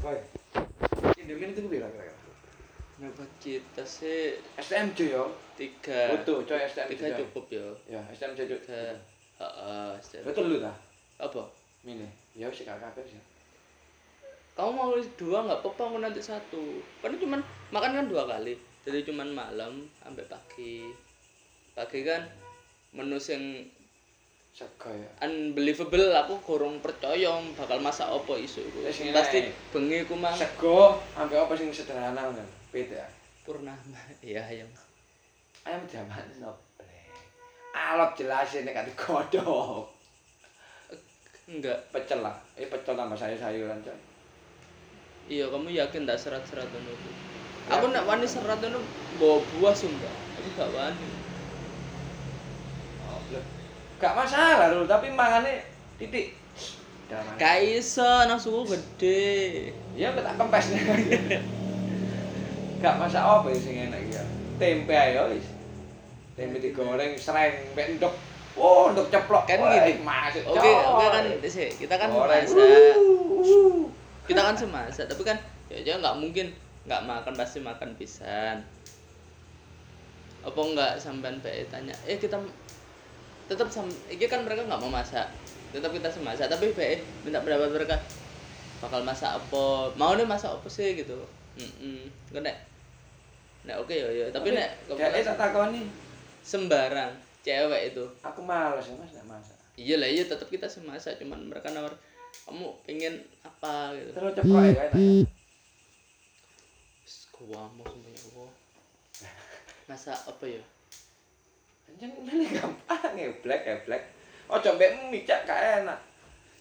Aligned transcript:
Boy. 0.00 0.16
Indomie 1.20 1.52
itu 1.52 1.60
berapa 1.68 1.92
kira-kira? 1.92 2.14
Kenapa 2.96 3.24
kita 3.36 3.84
sih 3.84 4.36
STMJ 4.56 4.98
yo. 5.12 5.24
tiga 5.56 6.16
Foto, 6.16 6.40
coy 6.44 6.60
STMJ. 6.64 6.90
tiga 6.96 7.08
cukup 7.20 7.44
ya 7.52 7.66
Ya, 7.84 8.00
STMJ 8.12 8.40
cuk. 8.48 8.60
tiga 8.64 8.96
Heeh, 9.40 9.90
STM. 10.00 10.24
Betul 10.24 10.44
lu 10.48 10.58
ta? 10.60 10.72
apa 11.20 11.44
Mini. 11.84 12.08
Ya 12.32 12.48
gak 12.48 12.80
kabeh 12.80 13.04
sih. 13.04 13.20
kamu 14.50 14.76
mau 14.76 14.92
dua 15.16 15.38
nggak 15.46 15.60
apa-apa 15.64 15.82
aku 15.88 15.98
nanti 16.00 16.20
satu 16.20 16.84
kan 17.00 17.16
cuman 17.16 17.40
makan 17.72 17.96
kan 17.96 18.06
dua 18.12 18.28
kali 18.28 18.52
jadi 18.84 19.08
cuman 19.08 19.32
malam 19.32 19.88
sampai 20.04 20.26
pagi 20.28 20.84
pagi 21.72 22.04
kan 22.04 22.28
menu 22.92 23.16
sing 23.16 23.64
Sego 24.50 24.90
ya. 24.92 25.08
unbelievable 25.24 26.10
aku 26.12 26.34
gorong 26.42 26.82
percaya 26.82 27.30
bakal 27.54 27.78
masak 27.80 28.10
apa 28.10 28.32
isu 28.36 28.60
iku 28.66 28.78
ngene 28.82 29.14
pasti 29.14 29.38
bengi 29.70 30.04
ku 30.04 30.18
mang 30.18 30.34
Sego 30.34 30.98
ambek 31.14 31.38
apa 31.48 31.54
sing 31.56 31.70
sederhana 31.70 32.28
kan? 32.28 32.48
Beda. 32.74 33.06
purnama 33.46 33.98
iya 34.20 34.42
ayam 34.44 34.68
Ayam 35.60 35.84
jaman 35.84 36.24
noble. 36.40 36.88
Alot 37.76 38.16
jelasin 38.16 38.64
nek 38.64 38.72
kate 38.80 38.92
kodok. 38.96 39.86
enggak 41.44 41.76
Pecel 41.92 42.22
lah. 42.24 42.32
Eh 42.56 42.64
pecel 42.64 42.94
tambah 42.96 43.18
sayur-sayuran 43.18 43.82
coy. 43.84 43.98
iya 45.30 45.46
kamu 45.46 45.70
yakin 45.70 46.08
tak 46.08 46.18
serat-serat 46.18 46.66
itu 46.66 47.10
Ya. 47.70 47.76
aku 47.78 47.92
nak 47.94 48.02
wani 48.08 48.26
serat 48.26 48.58
itu 48.58 48.80
bawa 49.20 49.38
buah 49.38 49.74
sumpah 49.76 50.14
aku 50.40 50.48
gak 50.58 50.70
wani. 50.74 51.06
Gak 54.00 54.16
masalah 54.16 54.72
lho, 54.72 54.88
tapi 54.88 55.12
mangane 55.12 55.60
titik. 56.00 56.32
Gak 57.10 57.58
iso 57.66 58.06
nafsuku 58.30 58.70
gede 58.70 59.74
Ya 59.98 60.14
tak 60.14 60.38
kempes 60.38 60.70
Gak 62.80 62.94
masak 62.96 63.20
apa 63.20 63.46
ya 63.52 63.58
sing 63.60 63.76
enak 63.76 64.00
ya. 64.08 64.22
Tempe 64.56 64.94
ayo 64.96 65.28
wis. 65.36 65.44
Tempe 66.32 66.64
digoreng 66.64 67.12
sereng 67.20 67.76
mek 67.76 67.92
endok. 67.92 68.16
Oh, 68.56 68.88
endok 68.88 69.12
ceplok. 69.12 69.44
Kan 69.44 69.60
gini. 69.60 70.00
Masuk. 70.00 70.48
oke 70.48 70.70
oke 70.88 71.04
kan 71.12 71.24
sih 71.44 71.68
kita 71.76 71.94
kan 72.00 72.08
masak 72.08 72.96
kita 74.30 74.40
kan 74.46 74.54
semasak 74.54 75.10
tapi 75.10 75.22
kan 75.26 75.38
ya 75.66 75.82
jangan 75.82 75.98
nggak 76.06 76.16
mungkin 76.22 76.46
nggak 76.86 77.02
makan 77.02 77.34
pasti 77.34 77.58
makan 77.58 77.98
pisan 77.98 78.62
apa 80.40 80.60
enggak 80.62 80.92
sampean 81.02 81.42
bae 81.42 81.66
tanya 81.68 81.92
eh 82.06 82.16
kita 82.16 82.38
tetap 83.50 83.66
sam 83.66 83.90
ini 84.06 84.30
kan 84.30 84.46
mereka 84.46 84.62
nggak 84.62 84.78
mau 84.78 84.94
masak. 84.94 85.26
Tetap 85.74 85.90
kita 85.90 86.06
semasak 86.06 86.46
tapi 86.46 86.70
bae 86.70 87.02
minta 87.26 87.42
pendapat 87.42 87.74
mereka 87.74 87.98
bakal 88.78 89.02
masak 89.02 89.34
apa? 89.34 89.90
Mau 89.98 90.14
nih 90.14 90.22
masak 90.22 90.54
apa 90.54 90.70
sih? 90.70 90.94
Gitu. 90.94 91.18
Mm 91.58 92.06
kan 92.30 92.46
nek 92.46 92.56
nek 93.66 93.82
oke 93.82 93.90
ya 93.90 94.06
ya. 94.06 94.26
Tapi 94.30 94.54
nek 94.54 94.94
ya 94.94 95.10
eh 95.10 95.26
tak 95.26 95.34
takoni. 95.34 95.82
sembarang 96.40 97.12
cewek 97.42 97.92
itu. 97.92 98.06
Aku 98.22 98.40
males 98.46 98.86
ya 98.86 98.94
Mas 98.96 99.12
nek 99.12 99.26
masak. 99.26 99.58
iya 99.80 99.96
lah 99.96 100.08
iya 100.08 100.24
tetap 100.28 100.48
kita 100.48 100.68
semasak 100.68 101.16
cuman 101.20 101.52
mereka 101.52 101.72
nawar 101.74 101.92
kamu 102.46 102.70
pengen 102.86 103.18
apa? 103.42 103.92
Gitu. 103.98 104.10
Terus 104.14 104.32
ceplok 104.38 104.62
ya 104.62 104.72
ya. 104.72 104.90
gua 107.34 107.66
mau 107.74 107.84
semuanya 107.88 108.20
gua. 108.30 108.48
Masa 109.90 110.14
apa 110.14 110.44
ya 110.46 110.62
Anjing 112.00 112.32
ini 112.32 112.48
gampang 112.56 113.12
ya 113.12 113.28
black 113.44 113.68
ya 113.68 113.76
black. 113.84 114.08
Ojo 114.48 114.72
mbek 114.72 115.12
mie 115.12 115.20
cak 115.20 115.44
gak 115.44 115.84
enak. 115.84 116.00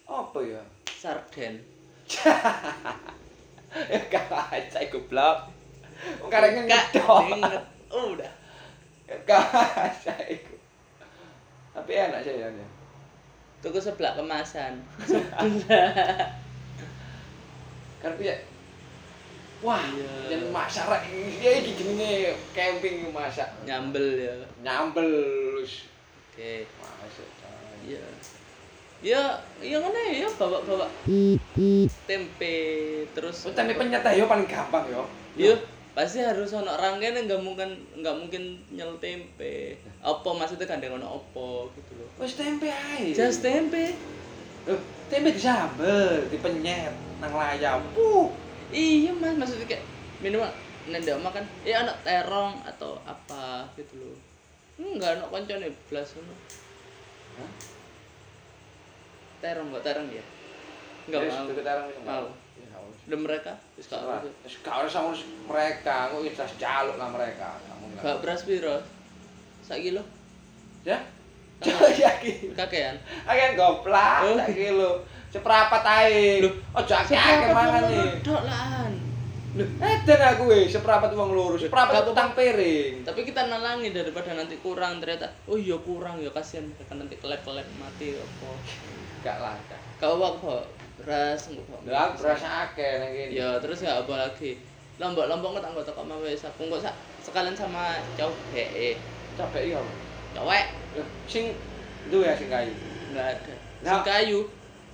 Apa 0.03 0.35
ya? 0.43 0.59
sarden 0.83 1.63
Ya 3.87 3.99
gak 4.11 4.27
aja 4.51 4.83
goblok. 4.91 5.47
Wong 6.19 6.27
ngedok. 6.27 7.23
inget 7.31 7.63
oh, 7.87 8.19
udah 8.19 8.27
Gak 9.23 9.47
aja 9.79 10.11
iku. 10.27 10.59
Tapi 11.71 11.91
enak 11.95 12.19
sih 12.19 12.35
ya. 12.35 12.51
ya. 12.51 12.67
tuku 13.63 13.79
sebelah 13.79 14.19
kemasan 14.19 14.83
Karena 18.03 18.19
ya 18.19 18.35
Wah, 19.59 19.83
Iya. 19.91 20.39
masak 20.55 20.87
rek 20.87 21.03
ya 21.35 21.51
iki 21.59 21.75
jenenge 21.75 22.31
camping 22.55 23.11
masak. 23.11 23.51
nyambel 23.67 24.15
ya 24.15 24.31
Nyambel 24.63 25.11
oke 25.59 26.53
Masuk. 26.79 27.27
iya 27.83 27.99
ya 28.99 29.21
iya 29.59 29.77
kan 29.79 29.95
ya 29.95 30.27
bawa 30.35 30.63
bawa 30.63 30.87
tempe 32.07 32.55
terus 33.11 33.47
Oh, 33.47 33.51
tempe 33.51 33.75
penyet 33.75 34.03
yo 34.15 34.27
paling 34.27 34.47
gampang 34.47 34.87
yo. 34.87 35.03
Iya, 35.35 35.55
pasti 35.91 36.19
harus 36.19 36.51
ono 36.51 36.71
rangkaian 36.75 37.15
nggak 37.15 37.39
mungkin 37.39 37.69
nggak 37.99 38.15
mungkin 38.15 38.43
nyel 38.71 38.95
tempe. 38.99 39.75
Apa 39.99 40.29
maksudnya 40.31 40.67
gandeng 40.67 40.95
ono 40.95 41.19
opo 41.19 41.71
gitu 41.75 41.99
loh. 41.99 42.07
Wis 42.19 42.35
tempe 42.35 42.67
ae. 42.67 43.11
Just 43.11 43.39
tempe. 43.39 43.95
Loh, 44.67 44.79
tempe 45.07 45.31
disambel, 45.31 46.27
dipenyet 46.27 46.91
nang 47.19 47.31
layar. 47.31 47.79
Puh. 47.95 48.31
Iya 48.69 49.11
mas, 49.17 49.33
maksudnya 49.33 49.65
kayak 49.65 49.85
minimal 50.21 50.49
nendok 50.85 51.17
makan, 51.21 51.43
eh 51.65 51.73
anak 51.73 51.97
terong 52.01 52.61
atau 52.65 52.97
apa 53.01 53.65
gitu 53.73 53.97
loh. 53.97 54.17
Enggak, 54.77 55.17
anak 55.17 55.29
koncone 55.29 55.67
blas 55.89 56.13
ono. 56.15 56.33
Hah? 57.37 57.51
Terong 59.39 59.67
kok 59.71 59.83
terong 59.83 60.07
ya? 60.09 60.23
Enggak 61.07 61.19
Wis, 61.25 61.33
mau. 61.33 61.45
deket 61.49 61.65
arang 61.65 61.85
wis 61.89 61.97
Mau. 62.05 62.25
Ya, 62.59 62.77
wis. 62.85 62.99
Udah 63.09 63.19
mereka, 63.19 63.51
gak 63.75 63.99
Wis 64.45 64.53
gak 64.61 64.77
usah 64.85 65.01
sama 65.01 65.11
mereka, 65.49 65.95
kok 66.13 66.21
wis 66.21 66.37
tas 66.37 66.53
jaluk 66.57 66.95
lah 66.95 67.09
mereka. 67.09 67.57
Enggak. 67.73 68.01
Gak 68.05 68.17
beras 68.21 68.41
piro? 68.45 68.77
Sak 69.65 69.81
kilo? 69.81 70.01
Ya? 70.85 70.97
Yakin. 72.05 72.55
Kakean. 72.55 72.95
Akan 73.27 73.51
goblok, 73.57 74.19
Oh. 74.23 74.37
sak 74.37 74.53
kilo. 74.53 75.03
Seprapat 75.29 75.83
ae. 75.85 76.41
Loh, 76.41 76.53
ojo 76.73 76.93
akeh-akeh 76.93 77.49
mangan 77.53 77.83
nih. 77.85 78.09
Dok 78.25 78.41
lahan. 78.43 78.91
Lho, 79.57 79.65
edan 79.81 80.21
aku 80.29 80.43
wis 80.53 80.69
seprapat 80.69 81.09
wong 81.13 81.33
loro, 81.33 81.57
seprapat 81.57 82.05
Gak 82.05 82.13
utang 82.13 82.29
piring. 82.37 83.01
tapi 83.01 83.25
kita 83.25 83.49
nalangi 83.49 83.89
daripada 83.89 84.37
nanti 84.37 84.61
kurang 84.61 85.01
ternyata 85.01 85.25
oh 85.49 85.57
iya 85.57 85.73
kurang 85.81 86.21
ya 86.21 86.29
kasihan 86.29 86.69
mereka 86.69 86.93
nanti 86.93 87.17
kelek-kelek 87.17 87.65
mati 87.81 88.13
apa 88.13 88.49
Gak 89.25 89.37
laka. 89.41 89.77
kau 89.97 90.21
apa 90.21 90.69
beras 91.01 91.49
Lha 91.81 91.97
aku 91.97 92.21
berasa 92.21 92.47
akeh 92.69 92.91
nang 93.01 93.09
kene. 93.09 93.33
ya 93.33 93.57
terus 93.57 93.81
ya 93.81 93.97
apa 93.97 94.13
lagi 94.29 94.61
lombok-lombok 95.01 95.49
nggak 95.57 95.65
anggota 95.65 95.91
kok 95.97 96.05
mau 96.05 96.21
wes 96.21 96.45
aku 96.45 96.69
nggak 96.69 96.85
sa- 96.85 96.97
sekalian 97.25 97.57
sama 97.57 97.97
cowok 98.13 98.53
eh 98.53 99.01
Capek 99.33 99.73
iya. 99.73 99.81
apa? 99.81 99.91
cowok 100.37 100.63
sing 101.25 101.57
duwe 102.13 102.29
ya 102.29 102.37
sing 102.37 102.53
kayu. 102.53 102.73
nggak 103.17 103.27
ada 103.33 103.53
sing 103.81 104.01
kayu 104.05 104.39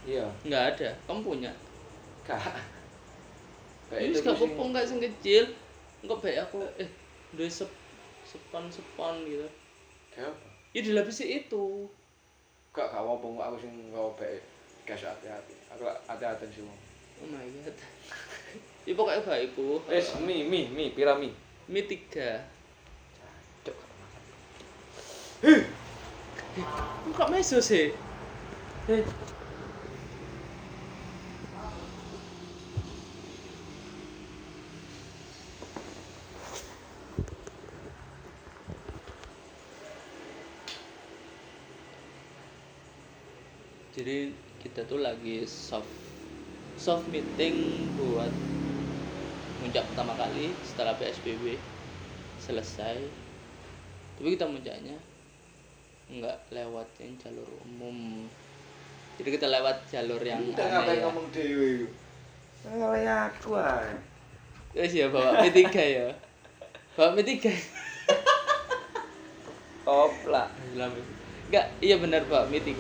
Iya. 0.06 0.26
nggak 0.46 0.64
ada 0.72 0.90
kamu 1.10 1.20
punya. 1.22 1.52
Kayak 2.26 4.02
ini 4.02 4.14
gak 4.18 4.34
sing- 4.38 4.54
apa 4.54 4.62
nggak 4.66 4.86
sing 4.86 5.00
kecil 5.02 5.44
nggak 6.02 6.18
baik 6.22 6.38
aku 6.42 6.58
eh 6.78 6.90
dua 7.34 7.50
sep 7.50 7.70
sepon 8.26 8.66
sepon 8.70 9.26
gitu 9.26 9.46
Kayak 10.10 10.30
apa? 10.34 10.48
ya 10.74 10.80
dilapisi 10.82 11.26
itu 11.42 11.90
Gak 12.70 12.92
gak 12.92 13.02
apa 13.02 13.14
kok 13.16 13.40
aku 13.42 13.58
sing 13.58 13.72
nggawa 13.90 14.12
bae. 14.20 14.38
Gas 14.86 15.02
hati-hati. 15.02 15.56
Aku 15.74 15.82
hati-hati 15.88 16.46
sih. 16.52 16.62
oh 16.62 16.78
my 17.26 17.46
god 17.64 17.78
ya 18.86 18.94
pokoknya 18.94 19.24
baikku 19.24 19.82
Wis 19.88 20.14
mie 20.22 20.46
mie 20.46 20.70
mie 20.70 20.92
pira 20.92 21.16
mie? 21.16 21.34
tiga 21.88 22.44
gak 23.64 23.74
makan. 23.74 24.22
kok 27.10 27.30
meso 27.32 27.58
sih 27.58 27.90
Eh, 28.86 29.02
jadi 43.96 44.16
kita 44.76 44.92
tuh 44.92 45.00
lagi 45.00 45.48
soft 45.48 45.88
soft 46.76 47.08
meeting 47.08 47.88
buat 47.96 48.28
muncak 49.64 49.88
pertama 49.88 50.12
kali 50.20 50.52
setelah 50.68 50.92
PSBB 51.00 51.56
selesai 52.44 53.00
tapi 54.20 54.36
kita 54.36 54.44
muncaknya 54.44 55.00
nggak 56.12 56.52
lewat 56.52 56.92
yang 57.00 57.16
jalur 57.24 57.48
umum 57.64 58.28
jadi 59.16 59.40
kita 59.40 59.48
lewat 59.48 59.80
jalur 59.88 60.20
yang 60.20 60.44
Udah 60.44 60.68
aneh 60.68 61.00
ya. 61.00 61.08
ngomong 61.08 61.32
dhewe. 61.32 61.88
Ngalah 62.68 63.32
aku. 63.32 63.56
Terus 64.76 64.92
ya 64.92 65.08
bawa 65.08 65.40
P3 65.40 65.72
ya 65.72 66.12
bawa 67.00 67.16
P3 67.16 67.32
Opla. 69.88 70.52
enggak 71.48 71.72
iya 71.80 71.96
benar 71.96 72.28
bawa 72.28 72.44
P3 72.52 72.76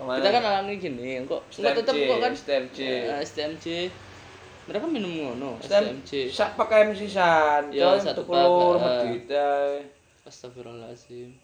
kita 0.00 0.28
kan 0.32 0.42
alami 0.44 0.74
gini 0.80 1.20
kok 1.28 1.42
tetep 1.52 1.94
STMJ, 1.94 2.08
kok 2.08 2.18
kan? 2.18 2.32
STMJ. 2.32 2.78
Eh, 2.80 3.20
STMJ 3.24 3.66
mereka 4.68 4.86
minum 4.86 5.12
ngono? 5.12 5.50
STM 5.60 6.00
STMJ 6.04 6.10
sak 6.32 6.50
pakai 6.56 6.92
sisan 6.96 7.68
Ya, 7.74 7.92
coy 7.92 8.00
satu 8.00 8.22
tuku 8.24 8.32
lur 8.32 8.76
pak, 8.80 8.86
eh. 8.86 9.04
medit 9.08 9.30
ae 9.34 9.72
Astagfirullahaladzim. 10.24 11.34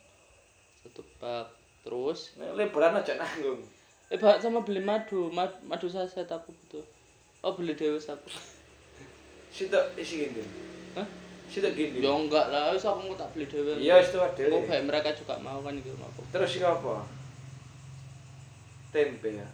Satu 0.85 1.03
pak 1.19 1.51
terus? 1.83 2.37
Nek 2.39 2.55
liburan 2.55 2.95
aja 2.95 3.19
nanggung. 3.19 3.61
Eh 4.07 4.15
Pak, 4.15 4.39
sama 4.39 4.63
beli 4.63 4.79
madu. 4.79 5.27
Madu, 5.35 5.59
madu 5.67 5.91
saset 5.91 6.31
aku 6.31 6.55
butuh 6.55 6.85
oh 7.43 7.53
beli 7.59 7.75
dewe 7.75 7.99
aku. 7.99 8.31
Sitok 9.51 9.99
isi 9.99 10.27
gini. 10.27 10.43
Hah? 10.95 11.07
sitok 11.51 11.73
gini. 11.75 12.03
Ya 12.03 12.11
enggak 12.11 12.47
lah. 12.51 12.75
Wis 12.75 12.87
aku 12.87 13.15
tak 13.15 13.31
beli 13.35 13.47
dewe 13.47 13.79
iya 13.79 14.03
itu 14.03 14.19
ada 14.19 14.43
oh 14.51 14.63
baik 14.67 14.85
mereka 14.87 15.11
juga 15.15 15.35
mau 15.39 15.63
kan 15.63 15.75
gitu 15.79 15.95
terus 16.35 16.59
iki 16.59 16.67
apa 16.67 17.07
tempe 18.97 19.29
ya. 19.37 19.49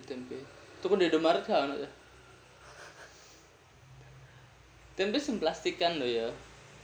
Tempe. 0.00 0.40
Itu 0.80 0.88
kan 0.88 0.96
di 0.96 1.12
Indomaret 1.12 1.44
ono 1.52 1.76
ya 1.76 1.90
tempe 5.02 5.16
sing 5.16 5.40
plastikan 5.40 5.96
lho 5.96 6.06
ya. 6.06 6.28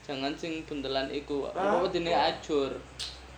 Jangan 0.09 0.33
sing 0.35 0.65
buntelan 0.65 1.13
iku. 1.13 1.53
Apa 1.53 1.87
dene 1.93 2.11
ajur? 2.17 2.73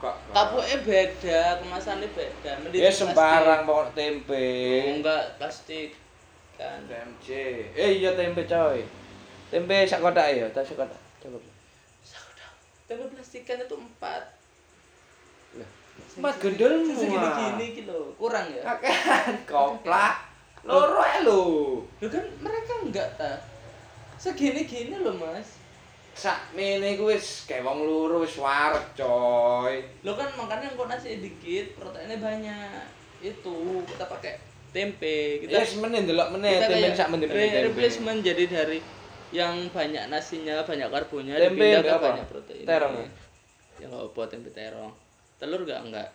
Kok? 0.00 0.16
Kapuke 0.32 0.76
beda 0.86 1.60
kemasannya 1.60 2.08
beda. 2.14 2.52
Mending 2.64 2.80
ya 2.80 2.90
sembarang 2.90 3.66
pokok 3.66 3.92
tempe. 3.92 4.48
Oh, 4.86 5.02
enggak 5.02 5.36
plastik. 5.36 5.98
Kan. 6.56 6.84
TMJ 6.86 7.28
eh 7.76 7.90
iya 8.00 8.14
tempe 8.14 8.46
coy. 8.46 8.80
Tempe 9.50 9.84
sak 9.84 10.00
kotak 10.00 10.32
ya 10.32 10.46
tak 10.54 10.64
sak 10.64 10.78
kotak. 10.78 11.00
Coba. 11.20 11.36
Saudah. 12.06 12.50
tempe 12.86 13.04
plastikan 13.12 13.60
itu 13.60 13.76
empat 13.76 14.39
Empat 16.10 16.34
gendel 16.38 16.84
segini 16.84 17.16
semua. 17.16 17.32
gini 17.38 17.66
gitu 17.72 17.98
kurang 18.14 18.46
ya 18.50 18.62
Kakean 18.66 19.34
koplak. 19.50 20.16
Loro 20.60 21.00
ae 21.00 21.22
lho. 21.22 21.40
Loh 21.86 22.08
kan 22.08 22.24
mereka 22.38 22.72
enggak 22.82 23.08
ta 23.14 23.32
segini 24.14 24.64
gini 24.64 24.96
loh 24.96 25.16
mas 25.16 25.56
Sak 26.10 26.52
mene 26.52 26.98
ku 26.98 27.08
wis 27.08 27.46
kayak 27.46 27.64
wong 27.64 27.80
loro 27.80 28.20
wis 28.20 28.36
wareg 28.36 28.82
coy. 28.92 29.80
lo 30.02 30.12
kan 30.12 30.28
makanya 30.36 30.74
kok 30.74 30.86
nasi 30.86 31.16
dikit 31.16 31.78
proteinnya 31.78 32.18
banyak 32.18 32.84
itu 33.20 33.56
kita 33.86 34.04
pakai 34.04 34.36
tempe 34.70 35.40
kita 35.40 35.62
wis 35.62 35.78
meneh 35.78 36.04
ndelok 36.04 36.28
meneh 36.30 36.58
tempe 36.58 36.92
sak 36.92 37.08
meneh 37.08 37.30
replacement 37.64 38.20
jadi 38.20 38.44
dari 38.44 38.78
yang 39.30 39.70
banyak 39.70 40.10
nasinya 40.10 40.60
banyak 40.60 40.90
karbonya 40.90 41.38
Tempe 41.38 41.54
dipindah 41.56 41.80
ke 41.80 41.92
apa? 41.94 42.06
banyak 42.12 42.26
protein 42.26 42.64
Terong 42.66 42.94
ya? 42.98 43.08
ya 43.80 43.88
apa 43.94 44.20
tempe 44.26 44.50
terong 44.50 44.92
telur 45.40 45.64
gak 45.64 45.80
enggak 45.82 46.08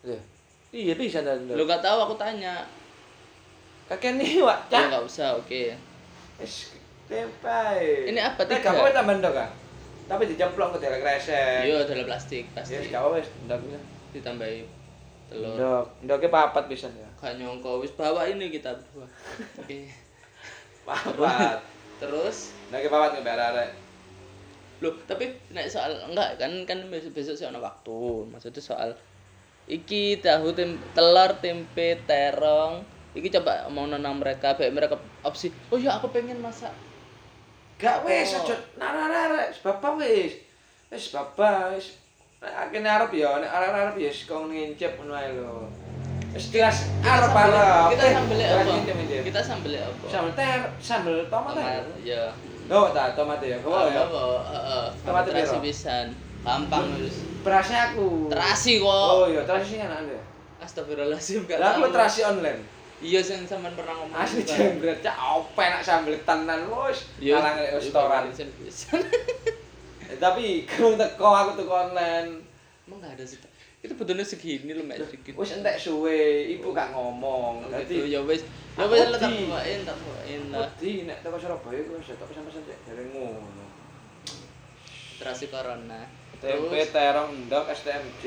Iya. 0.00 0.16
Iya 0.70 0.94
bisa 0.94 1.20
lo 1.20 1.34
ndelok. 1.36 1.66
gak 1.66 1.82
tahu 1.82 1.98
aku 2.00 2.14
tanya 2.16 2.62
Kakean 3.84 4.16
nih 4.16 4.38
wak 4.38 4.70
ya 4.70 4.86
nggak 4.86 5.02
usah 5.02 5.34
oke 5.34 5.74
Wis 6.38 6.72
tempe. 7.04 7.60
Ini 8.06 8.16
apa, 8.16 8.46
tiga? 8.46 8.62
gak 8.64 8.78
apa 8.78 8.94
tambah 8.94 9.18
ndok 9.18 9.34
kan. 9.34 9.50
Tapi 10.06 10.24
dicemplung 10.24 10.70
ke 10.70 10.78
dalam 10.78 10.98
kresek. 10.98 11.66
iya 11.66 11.82
dalam 11.82 12.06
plastik 12.06 12.46
Ya 12.46 12.54
pasti 12.56 12.72
wis 12.76 12.88
gak 12.88 13.02
apa 13.02 13.18
wis 13.18 13.28
ndok 13.44 13.60
ya. 13.66 13.80
ditambahi 14.10 14.62
telur 15.26 15.52
Ndok, 15.52 15.84
ndoknya 16.00 16.28
papat 16.30 16.64
bisa 16.64 16.86
ya. 16.88 17.10
gak 17.16 17.34
nyongko 17.36 17.78
wis 17.78 17.92
bawa 17.92 18.24
ini 18.24 18.46
kita 18.48 18.70
berdua 18.72 19.04
oke 19.60 19.78
Papat. 20.82 21.58
terus 21.98 22.54
Ndoknya 22.70 22.88
papat 22.88 23.10
ngebar 23.12 23.38
arek. 23.52 23.70
Loh, 24.80 24.96
tapi 25.04 25.28
nek 25.52 25.68
soal 25.68 25.92
enggak 26.08 26.40
kan 26.40 26.52
kan 26.64 26.88
besok 26.88 27.12
besok 27.16 27.36
sih 27.36 27.44
ono 27.44 27.60
waktu. 27.60 28.28
Maksudnya 28.32 28.62
soal 28.64 28.90
iki 29.70 30.18
tahu 30.18 30.50
tem, 30.50 30.80
telur 30.96 31.30
tempe 31.38 32.00
terong 32.08 32.82
iki 33.14 33.30
coba 33.30 33.70
mau 33.70 33.86
nenang 33.86 34.18
mereka 34.18 34.54
baik 34.54 34.74
mereka 34.74 34.98
opsi 35.26 35.50
oh 35.70 35.78
ya 35.78 35.98
aku 35.98 36.10
pengen 36.14 36.38
masak 36.42 36.70
Gak 37.80 38.04
Oh. 38.04 38.12
aja 38.12 38.56
nara-nara 38.76 39.48
wis 39.48 39.64
bapak 39.64 39.96
wis. 39.96 40.36
Wis 40.92 41.16
bapak. 41.16 41.80
Nek 42.44 42.52
akene 42.68 42.84
arep 42.84 43.08
ya, 43.16 43.40
nek 43.40 43.48
arep-arep 43.48 43.96
ya 43.96 44.12
wis 44.12 44.28
kong 44.28 44.52
ngincip 44.52 45.00
ngono 45.00 45.16
ae 45.16 45.32
lho. 45.32 45.64
Arep 46.36 47.32
arep. 47.32 47.88
kita 47.96 48.04
sambel 48.12 48.36
Jelas 48.36 48.68
apa 48.68 49.24
kita 49.24 49.40
sambel 49.40 49.72
apa 49.80 50.04
Sambel 50.12 50.32
ter, 50.36 50.60
sambel 50.76 51.16
tomat 51.32 51.56
tomat 51.56 51.88
ya. 52.04 52.28
Ya 52.70 52.72
Oh, 52.72 52.86
tak 52.88 53.12
tomat 53.12 53.42
ya. 53.42 53.58
Kau 53.58 53.74
ya. 53.84 53.98
apa 54.00 54.22
Tomat 55.02 55.26
terasi 55.26 55.58
piro? 55.58 55.64
pisan 55.64 56.06
gampang 56.40 56.86
wis 56.96 57.26
Berasnya 57.42 57.90
aku. 57.90 58.30
terasi 58.30 58.78
kok 58.78 58.86
Oh 58.86 59.26
iya, 59.26 59.42
terasi 59.42 59.66
sih 59.68 59.80
enak 59.80 60.06
deh. 60.06 60.22
astagfirullahaladzim 60.60 61.44
gak 61.44 61.58
Lah 61.58 61.74
aku 61.74 61.90
terasi 61.90 62.20
online. 62.22 62.60
iya 63.00 63.18
sing 63.18 63.42
sampean 63.42 63.72
pernah 63.72 63.96
ngomong 63.96 64.12
Asli 64.14 64.44
jembret 64.44 65.00
cak 65.00 65.16
ope 65.16 65.58
nak 65.58 65.80
sambel 65.80 66.14
tenan 66.20 66.68
wis. 66.68 67.10
Iya, 67.18 67.36
Kalang 67.36 67.56
iya, 67.58 67.74
restoran. 67.74 68.22
Eh, 70.02 70.16
Tapi 70.16 70.44
kamu 70.68 70.94
teko 70.94 71.26
aku 71.28 71.50
teko 71.56 71.74
online. 71.88 72.44
Emang 72.84 72.98
gak 73.00 73.16
ada 73.16 73.24
sih. 73.24 73.40
Itu 73.80 73.96
betulnya 73.96 74.20
segini 74.20 74.76
loh, 74.76 74.84
Mek 74.84 75.00
sedikit. 75.00 75.32
Wis 75.40 75.56
entek 75.56 75.80
suwe, 75.80 76.52
ibu 76.52 76.68
gak 76.76 76.92
ngomong. 76.92 77.64
Dadi 77.72 78.12
ya 78.12 78.20
wis. 78.28 78.44
Ya 78.76 78.84
Aku 78.84 78.92
wis 78.92 79.08
lah 79.08 79.16
tak 79.16 79.32
bawain, 79.32 79.80
tak 79.88 79.96
bawain 79.96 80.42
lah. 80.52 80.68
Wedi 80.68 81.08
nek 81.08 81.24
teko 81.24 81.36
Surabaya 81.40 81.80
ku 81.88 81.96
wis 81.96 82.12
tok 82.12 82.28
pesan-pesan 82.28 82.62
cek 82.68 82.78
dari 82.84 83.04
ngono. 83.08 83.64
Terasi 85.16 85.48
corona. 85.48 86.04
Tempe 86.40 86.80
terong 86.92 87.48
ndok 87.48 87.72
STMJ, 87.72 88.24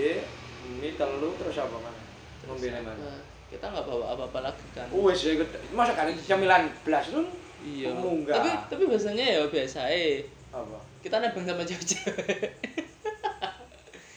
mie 0.81 0.97
telu 0.97 1.29
terus 1.37 1.57
apa 1.61 1.77
mana? 1.77 2.01
apa? 2.49 2.81
mana? 2.81 3.13
Kita 3.53 3.65
nggak 3.69 3.85
bawa 3.85 4.05
apa-apa 4.17 4.39
lagi 4.49 4.65
kan. 4.73 4.89
Wis 4.89 5.21
ya. 5.21 5.37
Masa 5.77 5.93
kan 5.93 6.09
cemilan 6.09 6.65
blas 6.81 7.13
lu 7.13 7.29
Iya. 7.63 7.95
Tapi 8.27 8.49
tapi 8.67 8.83
biasanya 8.91 9.23
ya 9.23 9.41
biasa 9.47 9.87
eh. 9.87 10.27
apa? 10.51 10.77
Kita 10.99 11.21
nebeng 11.21 11.47
sama 11.47 11.63
cewek-cewek. 11.63 12.27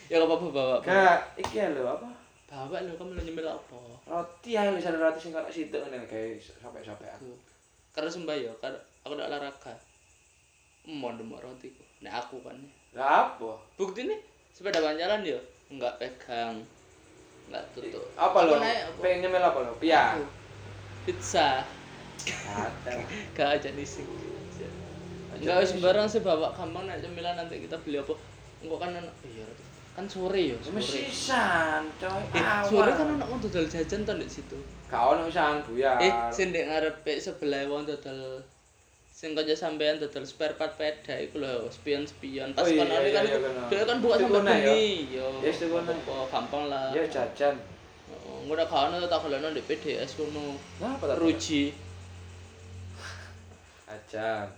ya 0.06 0.16
gak 0.16 0.28
apa-apa 0.28 0.46
bawa. 0.50 0.74
Gak, 0.80 1.18
iki 1.36 1.58
lho 1.58 1.82
apa? 1.84 2.08
Bawa 2.46 2.78
lo 2.80 2.94
kamu 2.94 3.18
nyemil 3.18 3.46
apa? 3.46 3.78
Roti 4.06 4.54
ae 4.54 4.70
wis 4.70 4.86
ada 4.86 4.98
roti 4.98 5.18
sing 5.18 5.34
kok 5.34 5.50
situ 5.50 5.74
ngene 5.74 6.06
kayak 6.06 6.38
sampai-sampai 6.38 7.10
aku. 7.10 7.34
Karena 7.90 8.06
sumpah 8.06 8.36
ya, 8.36 8.52
karena 8.62 8.78
aku 9.02 9.12
udah 9.14 9.26
olahraga. 9.26 9.74
Mau 10.86 11.10
demok 11.10 11.42
roti 11.42 11.74
kok. 11.74 11.86
Nek 12.00 12.14
aku 12.14 12.38
kan. 12.40 12.54
Lah 12.94 13.34
apa? 13.34 13.58
Bukti 13.74 14.06
nih 14.06 14.18
sepeda 14.54 14.80
jalan 14.80 15.20
ya 15.20 15.36
nggak 15.66 15.98
pegang 16.00 16.62
nggak 17.50 17.62
tutup 17.74 18.00
Apa 18.16 18.46
lo? 18.46 18.56
aku- 18.56 19.02
Pengen 19.02 19.28
nyemil 19.28 19.42
apa 19.42 19.58
lo? 19.60 19.72
Pia. 19.76 20.14
Pizza 21.04 21.60
Ada. 22.46 22.90
gak 23.36 23.48
aja 23.60 23.68
nih 23.70 23.86
sih 23.86 24.02
nggak 25.36 25.60
wis 25.60 25.76
sembarang 25.76 26.08
sih 26.08 26.24
bawa 26.24 26.48
gampang 26.50 26.88
nek 26.88 26.98
cemilan 26.98 27.36
nanti 27.36 27.60
kita 27.60 27.76
beli 27.84 28.00
apa 28.00 28.16
enggak 28.64 28.78
kan 28.80 28.90
anak 28.96 29.14
iya 29.22 29.44
kan 29.96 30.04
sore 30.06 30.42
ya 30.46 30.56
sore 30.60 30.76
Mesisan, 30.76 31.82
coy. 31.96 32.20
eh, 32.30 32.36
Awal. 32.36 32.68
sore 32.68 32.90
kan 32.92 33.06
anak 33.10 33.26
mau 33.26 33.40
dodol 33.40 33.64
jajan 33.64 34.04
tuh 34.04 34.14
di 34.14 34.28
situ 34.28 34.58
Gak 34.86 35.02
ono 35.02 35.24
pisan 35.24 35.64
buyar. 35.64 35.96
eh 35.98 36.12
sing 36.28 36.52
ndek 36.52 36.68
ngarepe 36.68 37.16
sebelah 37.16 37.64
wong 37.64 37.82
dodol 37.82 38.44
sing 39.08 39.32
kaya 39.32 39.56
sampean 39.56 39.96
dodol 39.96 40.22
spare 40.22 40.52
part 40.52 40.76
peda 40.76 41.16
iku 41.16 41.40
lho 41.40 41.66
spion-spion 41.66 42.52
pas 42.52 42.62
Oh, 42.62 42.68
iya, 42.68 42.78
kono 42.78 42.92
kan 42.92 43.24
iya, 43.24 43.36
dia 43.66 43.82
kan 43.82 43.96
buka 43.98 44.14
ya? 44.14 44.28
bengi 44.28 45.16
yo 45.16 45.26
kono. 45.42 45.80
apa 45.80 45.92
gampang 46.28 46.64
lah 46.68 46.92
Ya 46.92 47.02
jajan. 47.02 47.56
Oh, 48.28 48.44
ngono 48.44 48.62
kan 48.62 48.92
ono 48.92 49.08
tak 49.08 49.18
golekno 49.18 49.48
di 49.50 49.64
PDS 49.64 50.14
kono 50.14 50.60
apa 50.78 51.04
tak? 51.08 51.16
ruji 51.16 51.72
Jajan. 53.86 54.52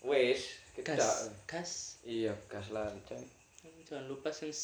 Wis, 0.00 0.56
kita. 0.72 0.96
gas 0.96 1.28
gas 1.44 1.70
Iya, 2.00 2.32
gas 2.48 2.72
lah, 2.72 2.88
coy. 3.04 3.20
Jangan 3.90 4.06
lupa 4.06 4.30
sing 4.30 4.54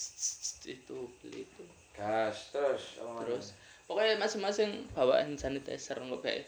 itu 0.70 0.98
beli 1.18 1.42
itu. 1.42 1.64
Gas 1.98 2.54
terus 2.54 3.02
mana? 3.02 3.26
terus 3.26 3.58
pokoknya 3.90 4.22
masing-masing 4.22 4.86
bawa 4.94 5.18
hand 5.18 5.34
sanitizer 5.34 5.98
nggak 5.98 6.22
baik 6.22 6.46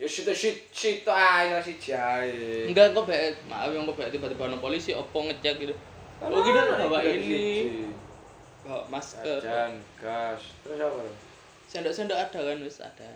Ya 0.00 0.08
situ 0.08 0.32
situ 0.34 0.58
situ 0.72 1.06
aja 1.06 1.62
si 1.62 1.78
jahe. 1.78 2.66
enggak 2.66 2.90
kok 2.90 3.06
baik 3.06 3.38
maaf 3.46 3.70
yang 3.70 3.86
kok 3.86 3.94
baik 3.94 4.10
tiba-tiba 4.10 4.50
ada 4.50 4.58
polisi 4.58 4.90
opo 4.96 5.30
ngecek 5.30 5.62
gitu. 5.62 5.74
Oh 6.18 6.42
gitu 6.42 6.58
bawa 6.58 6.98
ini. 7.06 7.86
Bawa 8.66 8.82
masker. 8.90 9.38
Jajan, 9.38 9.78
gas. 10.00 10.42
Terus 10.66 10.80
apa 10.82 11.06
sendok-sendok 11.70 12.18
ada 12.18 12.38
kan 12.40 12.58
wis 12.66 12.82
ada. 12.82 13.10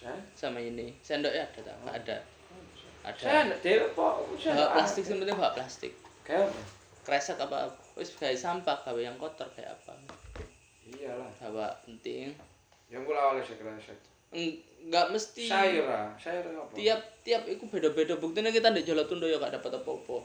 Hah? 0.00 0.20
sama 0.32 0.60
ini. 0.62 0.94
Sendoknya 1.04 1.48
ada 1.48 1.60
tak? 1.60 1.76
Ada. 1.84 2.16
Ada. 3.04 3.56
Dewe 3.60 3.88
po, 3.96 4.24
saya 4.36 4.56
bawa 4.56 4.68
plastik 4.80 5.04
penting 5.08 5.36
bawa 5.36 5.52
plastik. 5.56 5.92
Kayak? 6.24 6.52
Kresek 7.10 7.34
apa 7.36 7.66
wis 7.98 8.14
kayak 8.14 8.38
sampah 8.38 8.78
kayak 8.80 9.02
yang 9.02 9.16
kotor 9.18 9.50
kayak 9.50 9.74
apa 9.74 9.98
Iyalah. 10.86 11.26
bawa 11.42 11.66
penting 11.82 12.30
Yang 12.86 13.02
kula 13.02 13.34
oleh 13.34 13.42
sekresek. 13.42 13.98
enggak 14.30 15.10
mesti 15.10 15.42
Sayur 15.42 15.90
ah, 15.90 16.14
sayur 16.14 16.46
apa? 16.46 16.70
tiap 16.70 17.02
tiap 17.26 17.42
itu 17.44 17.66
beda-beda 17.66 18.14
buktinya 18.14 18.46
kita 18.46 18.70
di 18.70 18.86
Jalan 18.86 19.02
Tunda 19.04 19.26
ya 19.26 19.42
gak 19.42 19.58
dapat 19.58 19.74
apa-apa 19.74 20.22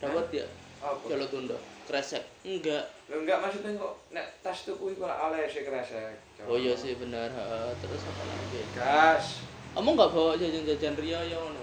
dapat 0.00 0.40
ya 0.40 0.46
Apa? 0.80 1.04
Jalan 1.04 1.28
Tunda 1.28 1.56
kresek 1.84 2.24
enggak 2.40 2.80
Lho 3.12 3.20
enggak 3.20 3.36
maksudnya 3.36 3.76
kok 3.76 3.92
nek 4.08 4.24
tas 4.40 4.64
tuku 4.64 4.96
iku 4.96 5.04
lak 5.04 5.20
oleh 5.20 5.44
sing 5.44 5.68
kresek. 5.68 6.16
oh 6.48 6.56
iya 6.56 6.72
sih 6.72 6.96
bener 6.96 7.28
heeh. 7.28 7.68
terus 7.76 8.08
apa 8.08 8.22
lagi 8.24 8.60
Gas. 8.72 9.44
kamu 9.76 9.88
nggak 9.92 10.10
bawa 10.10 10.32
jajan-jajan 10.32 10.96
Rio 10.96 11.20
ya 11.20 11.36
ngono 11.36 11.60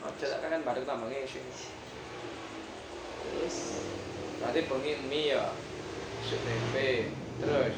Aja 0.00 0.32
tak 0.32 0.48
kan 0.48 0.64
baru 0.64 0.80
tambah 0.80 1.12
ngisi. 1.12 1.44
Terus 3.30 3.56
Berarti 4.40 4.60
bengi 4.64 4.92
mie 5.12 5.36
ya. 5.36 5.44
Sup 6.24 6.40
tempe. 6.40 7.12
Terus? 7.44 7.74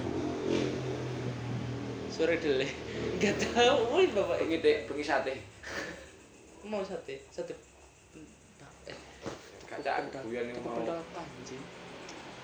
Sore 2.12 2.36
dele 2.38 2.68
nggak 3.18 3.34
tahu 3.50 3.98
wih 3.98 4.08
bapak. 4.14 4.36
Bengi 4.46 4.58
dek 4.62 4.78
bengi 4.86 5.02
sate. 5.02 5.34
mau 6.70 6.84
sate? 6.86 7.26
Sate 7.34 7.58
eh 8.86 8.96
Kacak 9.66 10.12
guyon 10.22 10.52
iki 10.54 10.60
mau. 10.62 10.76
anjing? 11.18 11.62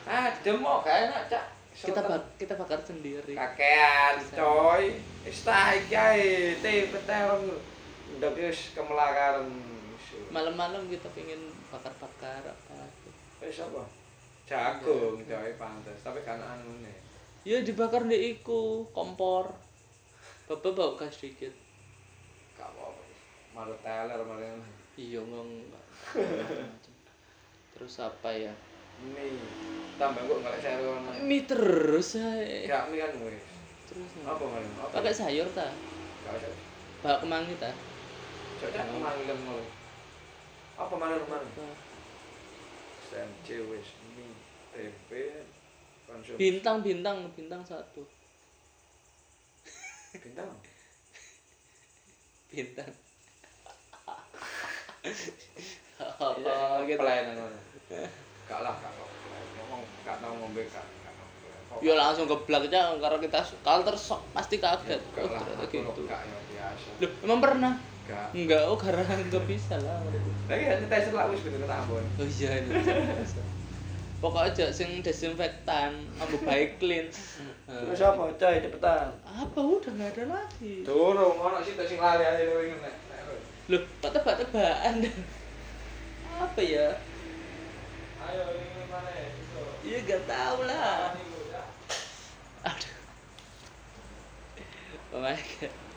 Ah, 0.08 0.32
demo 0.40 0.80
gak 0.80 1.12
enak, 1.12 1.28
Cak. 1.28 1.44
kita 1.78 2.00
bak 2.00 2.22
kita 2.40 2.56
bakar 2.56 2.80
sendiri. 2.82 3.36
Kakean 3.36 4.16
coy. 4.34 4.98
Wis 5.22 5.44
ta 5.46 5.76
iki 5.76 5.94
ae 5.94 6.58
te 6.58 6.90
peterong 6.90 7.54
ndek 8.18 8.34
wis 8.34 8.72
kemelakaran 8.74 9.46
malam-malam 10.32 10.88
kita 10.90 11.06
pengen 11.12 11.52
bakar-bakar 11.68 12.42
apa 13.48 13.56
wis 13.56 13.64
apa 13.64 13.82
jagung. 14.44 15.16
coy 15.24 15.52
pantes. 15.56 15.98
Tapi 16.04 16.20
kan 16.20 16.36
anu 16.36 16.84
ne 16.84 16.92
ya 17.48 17.64
dibakar 17.64 18.04
di 18.04 18.36
iku 18.36 18.84
kompor. 18.92 19.56
Bapak 20.48 20.72
bau 20.76 20.96
gas 20.96 21.16
sedikit 21.16 21.52
gak 22.56 22.68
apa-apa. 22.72 23.02
Malu 23.56 23.76
teler 23.84 24.20
malu 24.24 24.44
iya 24.96 25.20
ngong 25.20 25.50
terus 27.76 27.94
apa 28.00 28.28
ya? 28.32 28.52
Mie. 28.98 29.38
Tambah 29.96 30.24
kok 30.26 30.38
ngelek 30.44 30.60
sayur 30.60 31.00
ono 31.00 31.10
mie 31.24 31.44
terus 31.48 32.20
ae. 32.20 32.68
gak 32.68 32.92
mie 32.92 33.00
kan 33.00 33.12
wis 33.24 33.44
terus 33.88 34.12
apa 34.24 34.44
malu 34.44 34.68
apa? 34.84 34.92
Pakai 35.00 35.14
sayur 35.16 35.48
ta? 35.56 35.68
Gak 36.28 36.36
usah. 36.36 36.52
Bak 37.00 37.24
kemangi 37.24 37.56
ta? 37.56 37.72
Cocok 38.58 38.84
manggilem 39.00 39.40
ngono 39.48 39.64
apa 40.78 40.94
malu 40.94 41.26
malu 41.26 41.48
SMC 43.08 43.48
wis 43.72 43.88
mie 44.12 44.36
tempe 44.76 45.48
konsum 46.04 46.36
bintang 46.36 46.84
bintang 46.84 47.16
bintang 47.32 47.62
satu 47.64 48.04
bintang 50.24 50.48
bintang 52.52 52.92
Oh, 55.98 56.82
gitu 56.86 56.98
pelayanan 56.98 57.34
ngono. 57.34 57.58
Gak 58.46 58.60
lah, 58.62 58.74
gak 58.78 58.92
kok. 58.94 59.08
Ngomong 59.58 59.82
gak 60.06 60.16
tau 60.22 60.32
ngombe 60.38 60.62
gak. 60.70 60.86
tau. 61.66 61.82
Ya 61.82 61.94
langsung 61.98 62.30
geblak 62.30 62.70
aja 62.70 62.94
karena 62.96 63.18
kita 63.18 63.40
kalau 63.66 63.82
terus 63.82 64.02
pasti 64.30 64.56
kaget 64.62 65.02
Gak 65.14 65.26
oh, 65.26 65.30
lah, 65.30 65.42
ternyata 65.42 65.66
aku 65.66 65.74
gitu 65.74 66.00
gak 66.06 66.20
ya 66.22 66.38
biasa. 66.54 66.88
Loh, 67.02 67.10
emang 67.26 67.40
pernah 67.42 67.72
Gak. 68.08 68.32
enggak 68.32 68.64
oh 68.64 68.78
karena 68.80 69.04
enggak 69.28 69.44
bisa 69.44 69.76
lah 69.84 70.00
Lagi 70.48 70.64
hanya 70.64 70.88
tes 70.88 71.12
lah 71.12 71.28
wis 71.28 71.44
bener 71.44 71.68
Ambon. 71.68 72.00
oh 72.00 72.24
iya 72.24 72.64
ini 72.64 72.80
bisa. 72.80 73.44
pokoknya 74.24 74.48
aja 74.48 74.66
sing 74.72 75.04
desinfektan 75.04 76.08
ambu 76.16 76.40
baik 76.40 76.80
clean 76.80 77.12
Terus 77.68 78.00
apa, 78.00 78.32
coy, 78.32 78.64
cepetan. 78.64 79.12
apa 79.28 79.58
udah 79.60 79.92
nggak 79.92 80.10
ada 80.16 80.24
lagi 80.40 80.88
Durung 80.88 81.36
ono 81.36 81.60
sih 81.60 81.76
sing 81.76 82.00
lali 82.00 82.24
ae 82.24 82.48
ning 82.48 82.80
nek. 82.80 82.96
loh 83.68 83.84
kok 84.00 84.10
tebak-tebakan 84.16 85.04
apa 86.40 86.60
ya 86.64 86.96
Ayo 88.24 88.44
ini 88.56 88.88
mana? 88.88 89.12
iya 89.84 89.98
gak 90.08 90.24
tahu 90.24 90.64
lah 90.64 91.12
aduh 92.64 92.94
oh 95.12 95.20
my 95.20 95.36
god 95.36 95.87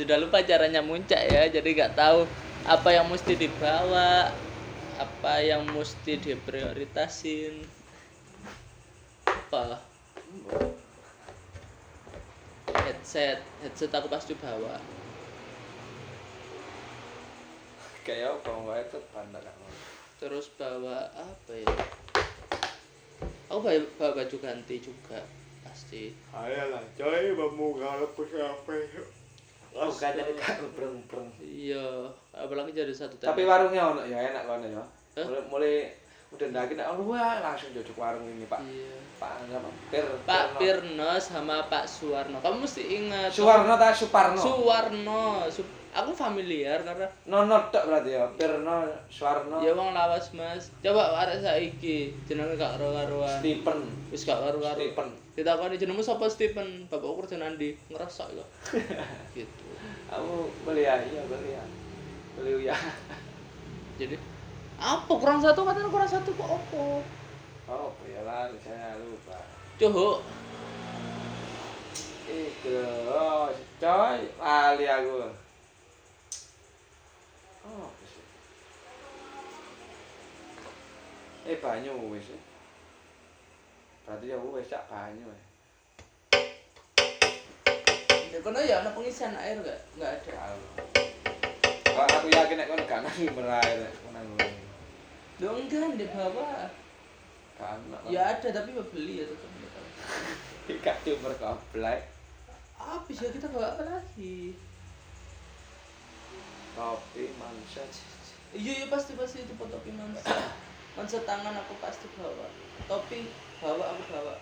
sudah 0.00 0.16
lupa 0.16 0.40
caranya 0.40 0.80
muncak 0.80 1.20
ya 1.20 1.52
jadi 1.52 1.68
nggak 1.68 1.92
tahu 1.92 2.24
apa 2.64 2.88
yang 2.92 3.06
mesti 3.08 3.36
dibawa 3.36 4.32
apa 5.00 5.40
yang 5.40 5.64
mesti 5.72 6.20
diprioritasin. 6.20 7.64
Apa 9.24 9.80
headset 12.84 13.40
headset 13.64 13.90
aku 13.96 14.08
pasti 14.12 14.36
bawa 14.36 14.76
Kayak 18.04 18.40
apa 18.40 18.52
wae 18.64 18.80
itu 18.80 18.98
pandang 19.12 19.44
kan. 19.44 19.72
terus 20.16 20.48
bawa 20.56 21.12
apa 21.12 21.52
ya? 21.52 21.76
Aku 23.52 23.60
bawa, 23.60 23.76
bawa 24.00 24.10
baju 24.24 24.36
ganti 24.40 24.80
juga 24.80 25.20
pasti. 25.60 26.16
Ayo 26.32 26.72
lah, 26.72 26.84
coy, 26.96 27.36
bamu 27.36 27.76
kalau 27.76 28.08
apa 28.08 28.72
Oh, 29.70 29.86
jadi 29.88 30.34
gak 30.34 30.66
breng-breng. 30.74 31.30
iya 31.40 32.10
apalagi 32.30 32.74
jadi 32.74 32.90
satu 32.90 33.14
Tapi 33.16 33.42
tema. 33.42 33.54
warungnya 33.54 33.82
ono 33.86 34.02
ya 34.02 34.18
enak 34.34 34.42
kono 34.44 34.66
ya. 34.66 34.82
Mulai 35.22 35.42
mulai 35.46 35.74
udah 36.30 36.46
nek 36.50 36.86
ono 36.90 37.02
wah 37.06 37.38
langsung 37.38 37.70
jojok 37.70 37.94
warung 37.94 38.26
ini, 38.26 38.46
Pak. 38.46 38.60
iya 38.62 38.98
Pak 39.16 39.46
apa? 39.46 39.70
Pir. 39.90 40.06
Pak 40.26 40.44
Pirno. 40.56 40.58
Pirno 40.58 41.10
sama 41.18 41.56
Pak 41.66 41.84
Suwarno 41.84 42.38
kamu 42.38 42.64
mesti 42.64 42.82
ingat 42.82 43.30
Suwarno 43.30 43.74
ta 43.76 43.90
Suparno? 43.92 44.38
Suwarno 44.38 45.46
Su- 45.46 45.79
aku 45.90 46.10
familiar 46.12 46.78
karena 46.80 47.06
Nono 47.26 47.66
tok 47.68 47.82
berarti 47.84 48.10
ya. 48.12 48.24
Pirno, 48.34 48.86
Suwarno, 49.10 49.58
ya 49.58 49.74
wong 49.74 49.90
lawas 49.90 50.30
mas 50.30 50.70
coba 50.78 51.18
arek 51.18 51.42
saiki 51.42 52.14
jenenge 52.24 52.54
gak 52.54 52.78
karo-karuan 52.78 53.42
Stephen. 53.42 53.78
wis 54.08 54.22
gak 54.22 54.38
karo-karo 54.38 54.78
Stephen. 54.78 55.08
ditakoni 55.34 55.74
jenengmu 55.74 55.98
sapa 56.00 56.26
Stephen 56.26 56.86
bapakku 56.86 57.26
kerja 57.26 57.36
nandi 57.36 57.74
ngerasa 57.88 58.30
kok 58.30 58.48
gitu 59.36 59.66
Aku 60.10 60.50
beli 60.62 60.82
ya, 60.82 60.98
iya 61.00 61.22
beli 61.24 61.54
ya. 61.54 61.64
Beli 62.34 62.66
ya. 62.66 62.74
jadi 63.94 64.14
apa 64.74 65.12
kurang 65.12 65.38
satu 65.38 65.62
katanya 65.62 65.86
kurang 65.86 66.08
satu 66.08 66.30
kok 66.30 66.50
apa 66.50 66.82
Oh, 67.70 67.94
ya 68.02 68.26
lah, 68.26 68.50
saya 68.58 68.98
lupa. 68.98 69.38
coba 69.78 70.18
Iku, 72.26 72.74
coy, 73.78 74.18
lali 74.36 74.86
aku. 74.86 75.18
Oh, 77.62 77.86
apa 77.86 78.04
sih? 78.06 78.22
Eh, 81.50 81.58
banyu 81.58 81.90
wis. 82.14 82.30
Berarti 84.06 84.30
ya 84.30 84.38
wis 84.38 84.70
cak 84.70 84.86
banyu. 84.86 85.26
ya 88.30 88.38
kono 88.46 88.62
ya 88.62 88.78
ada 88.78 88.94
pengisian 88.94 89.34
air 89.34 89.58
gak 89.58 89.74
nggak 89.98 90.06
ada 90.06 90.30
Tahu. 90.30 90.62
Kalau 91.82 92.14
aku 92.22 92.28
yakin 92.30 92.62
nek 92.62 92.70
kono 92.70 92.82
gak 92.86 93.02
nang 93.02 93.18
berair 93.34 93.90
nang. 94.14 94.26
Loh 95.42 95.58
enggak 95.58 95.98
di 95.98 96.06
bawah 96.06 96.70
Kan. 97.58 97.82
ya 98.06 98.30
ada 98.30 98.48
tapi 98.54 98.70
mau 98.70 98.86
beli 98.86 99.20
ya 99.20 99.24
tetap 99.26 99.50
Gak 100.80 100.96
cuma 101.02 101.34
koplek. 101.34 102.06
apa 102.78 103.10
sih 103.10 103.28
kita 103.28 103.50
bawa 103.50 103.74
apa 103.74 103.82
lagi 103.84 104.54
Kopi 106.72 107.34
manset. 107.36 107.90
iya 108.54 108.72
iya 108.80 108.86
pasti 108.88 109.18
pasti 109.18 109.42
itu 109.42 109.52
topi 109.58 109.90
mansa 109.92 110.30
mansa 110.92 111.18
tangan 111.22 111.54
aku 111.56 111.74
pasti 111.78 112.06
bawa 112.12 112.46
topi 112.84 113.30
bawa 113.58 113.84
aku 113.88 114.02
bawa 114.08 114.34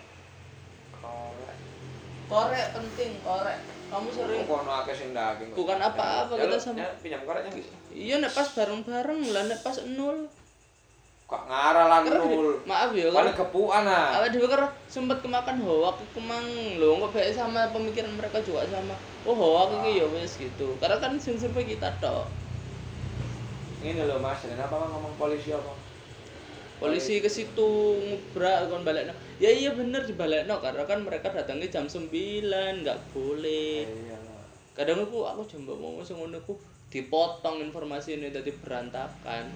Korek. 0.99 1.57
korek 2.27 2.67
penting 2.73 3.11
korek 3.19 3.57
kamu 3.89 4.07
sering 4.07 4.45
Kono 4.45 4.71
akeh 4.75 4.93
sing 4.93 5.09
daging. 5.11 5.49
Bukan 5.49 5.77
apa-apa, 5.79 6.29
Ya, 6.31 6.45
kita 6.45 6.53
lu- 6.53 6.61
sama- 6.61 6.77
ya, 6.77 6.89
pinjam 7.01 7.21
koreknya. 7.23 7.51
iya 7.89 8.15
nek 8.17 8.29
pas 8.29 8.45
bareng 8.47 8.81
bareng 8.83 9.19
lah 9.27 9.43
nek 9.45 9.59
pas 9.59 9.77
nol 9.87 10.29
Kok 11.25 11.45
ngarah 11.45 11.85
lan 11.87 12.01
Karena 12.03 12.21
nul. 12.23 12.57
maaf 12.65 12.89
ya 12.91 13.05
karena 13.07 13.29
kepuan 13.31 13.85
ah. 13.85 14.17
awal 14.17 14.29
dewe 14.29 14.45
karena 14.45 14.65
sempat 14.85 15.17
kemakan 15.19 15.57
hoak 15.59 16.01
kemang 16.11 16.41
lo 16.75 16.97
nggak 16.97 17.11
baik 17.11 17.29
sama 17.31 17.69
pemikiran 17.69 18.09
mereka 18.11 18.41
juga 18.41 18.65
sama 18.67 18.93
oh 19.23 19.33
hoak 19.33 19.77
ini 19.79 20.01
ya 20.01 20.05
wes 20.07 20.33
gitu 20.35 20.73
karena 20.77 20.97
kan 20.97 21.13
sing 21.15 21.33
sampai 21.33 21.63
kita 21.63 21.85
tok 21.97 22.25
Ini 23.79 24.03
loh 24.03 24.19
Mas, 24.19 24.43
kenapa 24.43 24.75
ngomong 24.75 25.15
polisi 25.15 25.49
apa? 25.49 25.71
Polisi 26.79 27.19
ke 27.19 27.27
situ 27.27 27.99
ngubrak 27.99 28.71
kon 28.71 28.87
balik 28.87 29.11
ya 29.35 29.51
iya 29.51 29.75
bener 29.75 30.07
di 30.07 30.15
balik 30.15 30.47
karena 30.47 30.83
kan 30.87 31.03
mereka 31.03 31.27
datangnya 31.27 31.67
jam 31.67 31.85
9 31.91 32.07
nggak 32.83 32.99
boleh. 33.11 33.83
Iya 33.83 34.17
lah. 34.23 34.43
kadang 34.71 35.03
aku 35.03 35.27
aku 35.27 35.43
coba 35.43 35.75
mau 35.75 35.99
ngomong 35.99 36.07
ngono 36.07 36.39
aku 36.39 36.55
dipotong 36.87 37.59
informasi 37.67 38.15
ini 38.15 38.31
tadi 38.31 38.55
berantakan. 38.55 39.51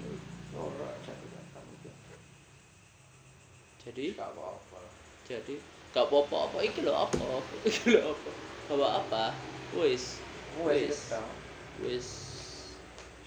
Jadi 3.84 4.14
jadi? 4.14 4.16
Gak 4.16 4.32
apa-apa. 4.32 4.80
jadi? 5.28 5.56
Gak 5.92 6.06
apa-apa 6.08 6.36
apa 6.48 6.58
iki 6.64 6.80
lho 6.84 6.94
apa? 6.96 7.20
Iki 7.68 8.00
lho 8.00 8.02
apa? 8.16 8.30
Bawa 8.72 8.88
apa? 9.04 9.26
Wis. 9.76 10.24
Wes 10.64 11.12
wis. 11.84 12.08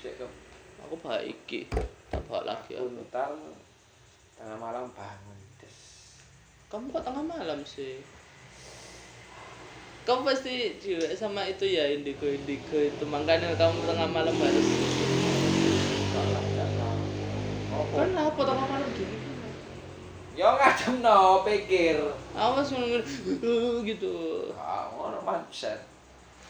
wis. 0.00 0.17
Aku 0.87 0.97
bawa 1.03 1.19
iki 1.25 1.67
tak 2.07 2.23
bawa 2.31 2.47
lagi 2.47 2.79
apa 2.79 2.87
puntal 2.87 3.33
tengah 4.37 4.59
malam 4.61 4.85
bangun 4.93 5.38
des. 5.59 5.76
Kamu 6.69 6.93
kok 6.93 7.05
tengah 7.05 7.25
malam 7.25 7.61
sih? 7.64 7.99
Kamu 10.07 10.23
pasti 10.23 10.78
juga 10.78 11.11
sama 11.16 11.43
itu 11.49 11.66
ya 11.66 11.88
indigo 11.90 12.28
indigo 12.28 12.78
itu. 12.78 13.05
Makanya 13.09 13.57
kamu 13.57 13.83
tengah 13.88 14.09
malam 14.12 14.37
harus 14.38 14.69
salah 16.12 16.45
oh 17.73 17.85
kan? 17.97 18.12
Tengah 18.12 18.66
malam 18.69 18.90
gini 18.95 19.16
ya 20.37 20.52
ngadem 20.52 21.00
no 21.00 21.40
pikir. 21.49 21.97
Awas 22.37 22.69
ngomong 22.69 23.00
gitu. 23.88 24.14
Ah 24.52 24.85
ngono 24.93 25.25
mindset. 25.25 25.81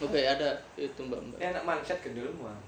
Oke 0.03 0.27
ada 0.27 0.59
itu 0.75 0.99
mbak 1.07 1.23
mbak. 1.23 1.39
Enak 1.39 1.63
mindset 1.63 2.03
gendul 2.03 2.29
mah 2.43 2.59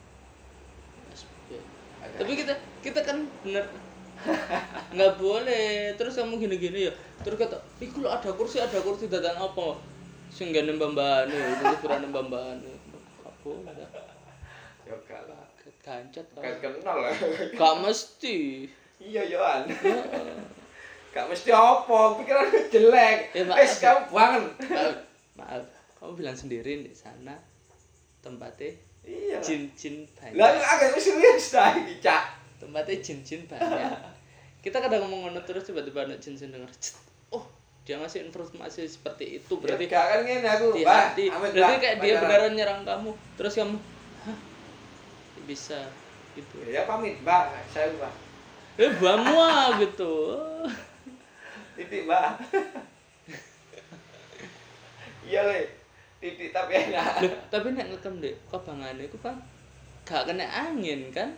tapi 1.99 2.31
kita 2.35 2.53
kita 2.79 2.99
kan 3.03 3.27
bener 3.43 3.63
nggak 4.95 5.13
boleh. 5.19 5.93
Terus 5.95 6.17
kamu 6.19 6.39
gini-gini 6.39 6.89
ya. 6.89 6.93
Terus 7.23 7.37
kata 7.39 7.57
iku 7.83 8.03
ada 8.07 8.29
kursi 8.35 8.59
ada 8.59 8.79
kursi 8.79 9.11
datang 9.11 9.35
apa 9.39 9.79
sing 10.29 10.53
gak 10.53 10.69
nembang 10.69 10.93
mbane 10.93 11.57
terus 11.57 11.81
berani 11.81 12.05
nembang 12.05 12.29
mbane 12.29 12.69
apa 13.25 13.49
ada 13.65 13.85
ya 14.85 14.95
kalah 15.09 15.45
kancet 15.81 16.25
kan 16.37 16.55
kenal. 16.61 16.97
Lah 17.01 17.13
gak 17.59 17.75
mesti. 17.81 18.69
Iya 18.99 19.23
yoan 19.25 19.65
gak 21.09 21.25
mesti 21.25 21.49
apa 21.49 21.99
pikiran 22.21 22.45
jelek. 22.69 23.17
Ya, 23.33 23.43
maaf. 23.49 23.73
kamu 23.81 24.01
bangun. 24.13 24.43
Maaf, 24.69 24.95
maaf. 25.33 25.63
Kamu 25.97 26.11
bilang 26.13 26.37
sendiri 26.37 26.85
di 26.85 26.93
sana 26.93 27.35
tempatnya 28.21 28.77
iya. 29.03 29.41
jin-jin 29.41 30.05
banyak. 30.13 30.37
Lah 30.37 30.53
agak 30.53 30.95
serius 31.01 31.51
dah 31.51 31.73
cak 31.99 32.38
tempatnya 32.59 32.99
jin-jin 32.99 33.47
banyak. 33.47 33.95
Kita 34.59 34.83
kadang 34.83 35.07
ngomong 35.07 35.31
ngono 35.31 35.41
terus 35.47 35.63
tiba-tiba 35.63 36.03
ada 36.03 36.19
jin-jin 36.19 36.51
denger 36.51 36.67
"Cet, 36.77 36.99
oh 37.31 37.47
dia 37.87 37.97
ngasih 37.97 38.27
informasi 38.29 38.85
seperti 38.85 39.41
itu 39.41 39.57
berarti 39.57 39.89
ya, 39.89 39.97
kan 39.97 40.21
ngene 40.21 40.45
aku. 40.45 40.77
di 40.77 40.85
Mbak. 40.85 40.93
hati. 40.93 41.25
berarti 41.33 41.57
Mbak. 41.57 41.81
kayak 41.81 41.97
dia 42.03 42.13
beneran 42.21 42.53
nyerang 42.53 42.81
kamu 42.85 43.11
terus 43.33 43.57
kamu 43.57 43.81
hah? 44.27 44.37
Bisa 45.49 45.79
gitu? 46.37 46.61
Ya 46.69 46.85
pamit 46.85 47.17
mbak. 47.25 47.49
Saya 47.73 47.89
mbak 47.97 48.13
eh 48.79 48.91
bamua 49.01 49.81
gitu. 49.81 50.37
Titik 51.73 52.05
mbak. 52.05 52.37
Iya 55.25 55.41
le. 55.49 55.61
Titik 56.21 56.53
tapi 56.53 56.73
enak. 56.77 57.25
Loh, 57.25 57.33
tapi 57.49 57.67
nek 57.73 57.89
ngekem 57.89 58.21
deh 58.21 58.35
kobangannya 58.51 59.07
itu 59.07 59.17
kan 59.17 59.39
gak 60.05 60.25
kena 60.29 60.45
angin 60.45 61.09
kan 61.09 61.33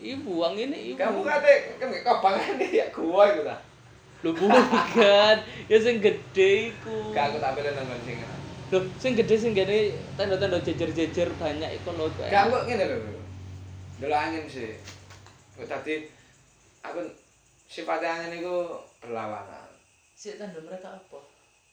ibu 0.00 0.40
buang 0.40 0.54
ini 0.56 0.92
ibu. 0.92 0.98
Kamu 1.00 1.24
kate 1.24 1.80
kan 1.80 1.86
gak 1.92 2.04
kabangan 2.04 2.54
nih 2.60 2.68
ya 2.82 2.86
gua 2.92 3.32
itu 3.32 3.42
ta. 3.42 3.56
Lu 4.24 4.30
bukan. 4.32 5.36
Ya 5.68 5.78
sing 5.80 6.00
gede 6.00 6.72
iku. 6.72 7.12
Gak 7.12 7.32
aku 7.32 7.36
tampilin 7.40 7.72
nang 7.74 7.88
sing 8.04 8.18
Loh, 8.66 8.82
sing 8.98 9.14
gede 9.14 9.34
sing 9.38 9.52
gede 9.54 9.94
tanda-tanda 10.18 10.58
jejer-jejer 10.58 11.30
banyak 11.38 11.70
iku 11.78 11.94
lho 11.94 12.10
gak 12.18 12.50
kok 12.50 12.62
ngene 12.66 12.84
lho. 12.90 12.98
Dulu 14.02 14.14
angin 14.14 14.44
sih. 14.50 14.74
Kok 15.54 15.70
tadi 15.70 16.10
aku 16.82 17.00
sifatnya 17.70 18.20
angin 18.20 18.42
itu 18.42 18.56
berlawanan. 18.98 19.70
Si 20.18 20.34
tanda 20.34 20.58
mereka 20.58 20.98
apa? 20.98 21.20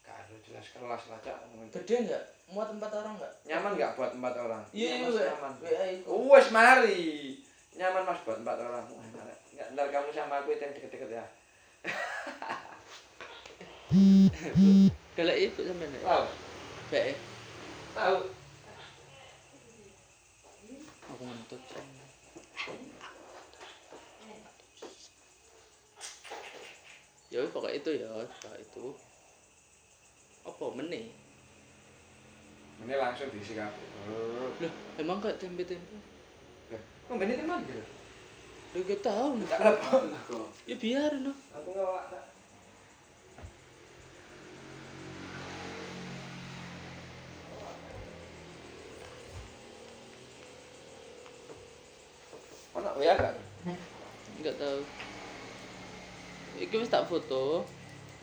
Gak 0.06 0.15
ada 0.22 0.36
jelas 0.46 0.65
kelas 0.70 1.03
lah 1.10 1.20
cak. 1.25 1.38
Gede 1.74 2.06
enggak 2.06 2.24
muat 2.53 2.70
tempat 2.70 2.92
orang 2.94 3.18
enggak 3.18 3.34
nyaman 3.50 3.72
gak 3.80 3.94
buat 3.98 4.12
empat 4.13 4.34
orang? 4.38 4.62
Iya 4.70 4.92
Mas, 5.01 5.15
iya 5.18 5.25
nyaman. 5.34 5.51
Iya 5.65 5.84
iku 5.98 6.13
wes 6.30 6.48
mari 6.53 7.01
nyaman 7.74 8.06
mas 8.06 8.22
buat 8.22 8.38
empat 8.42 8.58
orang 8.62 8.86
nggak 9.53 9.68
ntar 9.74 9.88
kamu 9.94 10.10
sama 10.13 10.42
aku 10.42 10.53
itu 10.53 10.65
yang 10.65 10.74
deket-deket 10.77 11.10
ya. 11.13 11.25
Delek 15.13 15.38
ibu 15.50 15.60
sampean 15.62 15.94
ya 15.94 16.01
tahu. 16.01 16.25
Bae 16.89 17.13
tahu. 17.94 18.18
Aku 21.13 21.22
ngentut 21.22 21.62
ya 27.33 27.42
pokoknya 27.50 27.77
itu 27.77 27.92
ya 27.98 28.09
pokoknya 28.14 28.57
itu. 28.62 28.86
Apa 30.44 30.66
meneh? 30.77 31.09
Ini 32.83 32.94
langsung 33.00 33.31
diisi 33.31 33.55
oh 34.12 34.51
loh 34.59 34.74
emang 35.00 35.24
kayak 35.24 35.40
tempe-tempe 35.40 36.13
kok 36.72 37.16
bener 37.20 37.36
kan 37.42 37.48
manggil 37.48 37.82
Loh, 38.74 38.82
gak 38.90 39.02
tahu 39.06 39.38
tak 39.46 39.60
apa 39.62 39.98
ya 40.66 40.76
biarin 40.78 41.30
noh 41.30 41.36
aku 41.54 41.70
nggak 41.72 41.88
wak 41.88 42.06
Ono 52.74 52.90
ya 52.98 53.14
gak? 53.14 53.38
nggak 54.42 54.58
tahu 54.58 54.82
iki 56.58 56.76
wis 56.78 56.90
tak 56.90 57.06
foto. 57.10 57.66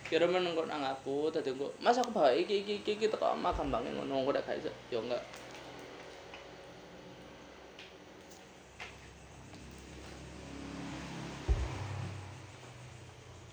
Kira 0.06 0.26
meneng 0.26 0.58
kok 0.58 0.66
nang 0.66 0.82
aku 0.82 1.30
tadi 1.30 1.54
kok 1.54 1.70
mas 1.78 1.94
aku 1.94 2.10
bawa 2.10 2.34
iki 2.34 2.66
iki 2.66 2.82
iki, 2.82 2.98
iki 2.98 3.06
teko 3.06 3.38
makam 3.38 3.70
bange 3.70 3.94
ngono. 3.94 4.26
Kok 4.26 4.42
gak 4.42 4.58
iso. 4.58 4.70
Yo 4.90 5.02
enggak 5.06 5.22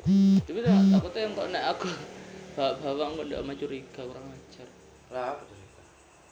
tapi 0.08 0.64
tak 0.64 0.88
takutnya 0.88 1.20
yang 1.28 1.34
kok 1.36 1.50
nek 1.52 1.66
aku 1.76 1.88
bawa 2.56 3.12
kok 3.12 3.26
ndak 3.28 3.44
maju 3.44 3.60
curiga 3.60 4.02
kurang 4.08 4.28
ajar. 4.32 4.70
Lah 5.12 5.36
apa 5.36 5.44
tuh? 5.44 5.56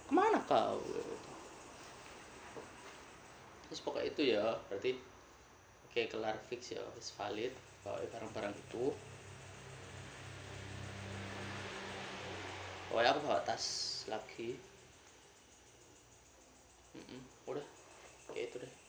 ke 0.05 0.13
mana 0.15 0.39
kau? 0.47 0.79
Terus 3.67 3.81
pokoknya 3.83 4.07
itu 4.07 4.21
ya 4.31 4.55
berarti 4.71 4.95
oke 5.91 6.01
kelar 6.07 6.37
fix 6.47 6.71
ya 6.71 6.81
wis 6.95 7.11
valid 7.19 7.51
bawa 7.83 7.99
barang-barang 8.07 8.55
itu. 8.55 8.95
Pokoknya 12.87 13.09
aku 13.11 13.19
bawa 13.27 13.43
tas 13.43 13.65
lagi. 14.07 14.55
Mm-mm, 16.95 17.21
udah. 17.51 17.65
Kayak 18.31 18.55
itu 18.55 18.57
deh 18.63 18.84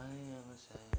I 0.00 0.04
am 0.04 0.48
a 0.54 0.56
saint. 0.56 0.89